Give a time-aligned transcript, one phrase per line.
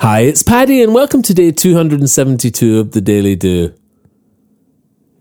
[0.00, 3.74] Hi, it's Paddy, and welcome to day 272 of the Daily Do.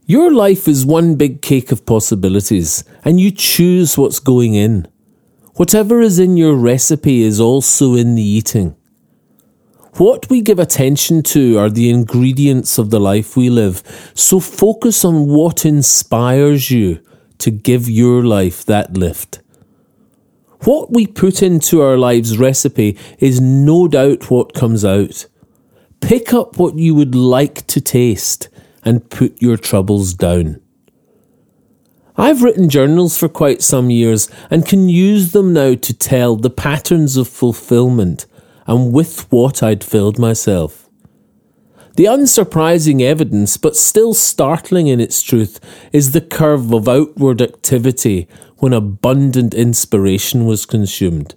[0.05, 4.87] Your life is one big cake of possibilities, and you choose what's going in.
[5.55, 8.77] Whatever is in your recipe is also in the eating.
[9.95, 13.83] What we give attention to are the ingredients of the life we live,
[14.13, 17.01] so focus on what inspires you
[17.39, 19.41] to give your life that lift.
[20.63, 25.25] What we put into our lives' recipe is no doubt what comes out.
[26.01, 28.49] Pick up what you would like to taste
[28.83, 30.61] and put your troubles down.
[32.17, 36.49] I've written journals for quite some years and can use them now to tell the
[36.49, 38.25] patterns of fulfillment
[38.67, 40.78] and with what I'd filled myself.
[41.99, 45.59] The unsurprising evidence, but still startling in its truth,
[45.91, 48.25] is the curve of outward activity
[48.59, 51.35] when abundant inspiration was consumed.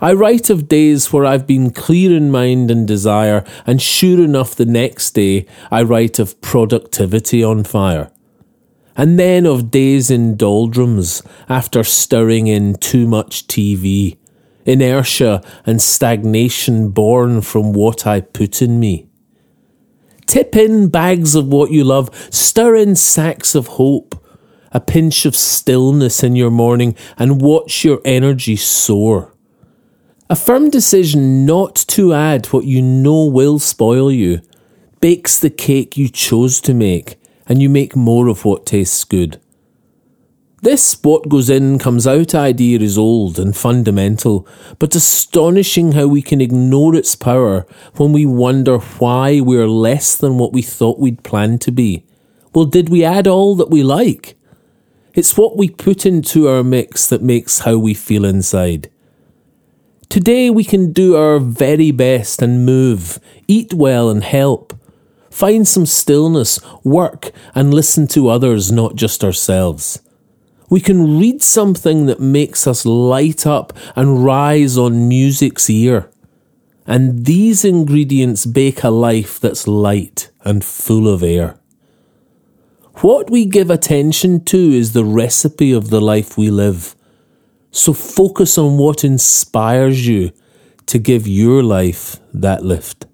[0.00, 4.54] I write of days where I've been clear in mind and desire, and sure enough,
[4.54, 8.12] the next day I write of productivity on fire.
[8.96, 14.16] And then of days in doldrums after stirring in too much TV,
[14.64, 19.08] inertia and stagnation born from what I put in me.
[20.26, 24.22] Tip in bags of what you love, stir in sacks of hope,
[24.72, 29.32] a pinch of stillness in your morning, and watch your energy soar.
[30.28, 34.40] A firm decision not to add what you know will spoil you
[35.00, 37.16] bakes the cake you chose to make,
[37.46, 39.40] and you make more of what tastes good.
[40.62, 46.22] This what goes in comes out idea is old and fundamental, but astonishing how we
[46.22, 51.22] can ignore its power when we wonder why we're less than what we thought we'd
[51.22, 52.04] planned to be.
[52.54, 54.38] Well, did we add all that we like?
[55.12, 58.90] It's what we put into our mix that makes how we feel inside.
[60.08, 64.72] Today we can do our very best and move, eat well and help.
[65.30, 70.00] Find some stillness, work, and listen to others, not just ourselves.
[70.68, 76.10] We can read something that makes us light up and rise on music's ear.
[76.86, 81.58] And these ingredients bake a life that's light and full of air.
[83.00, 86.94] What we give attention to is the recipe of the life we live.
[87.70, 90.32] So focus on what inspires you
[90.86, 93.04] to give your life that lift.